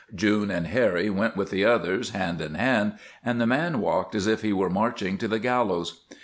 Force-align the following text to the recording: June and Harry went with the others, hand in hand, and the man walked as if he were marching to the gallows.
June 0.15 0.49
and 0.49 0.65
Harry 0.65 1.11
went 1.11 1.37
with 1.37 1.51
the 1.51 1.63
others, 1.63 2.09
hand 2.09 2.41
in 2.41 2.55
hand, 2.55 2.93
and 3.23 3.39
the 3.39 3.45
man 3.45 3.79
walked 3.79 4.15
as 4.15 4.25
if 4.25 4.41
he 4.41 4.51
were 4.51 4.67
marching 4.67 5.15
to 5.19 5.27
the 5.27 5.37
gallows. 5.37 6.03